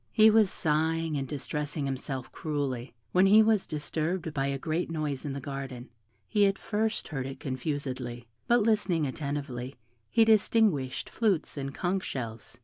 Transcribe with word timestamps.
He 0.11 0.31
was 0.31 0.49
sighing 0.49 1.15
and 1.15 1.27
distressing 1.27 1.85
himself 1.85 2.31
cruelly, 2.31 2.95
when 3.11 3.27
he 3.27 3.43
was 3.43 3.67
disturbed 3.67 4.33
by 4.33 4.47
a 4.47 4.57
great 4.57 4.89
noise 4.89 5.25
in 5.25 5.33
the 5.33 5.39
garden; 5.39 5.89
he 6.27 6.47
at 6.47 6.57
first 6.57 7.09
heard 7.09 7.27
it 7.27 7.39
confusedly, 7.39 8.27
but 8.47 8.63
listening 8.63 9.05
attentively, 9.05 9.75
he 10.09 10.25
distinguished 10.25 11.07
flutes 11.07 11.55
and 11.55 11.75
conch 11.75 12.03
shells. 12.03 12.57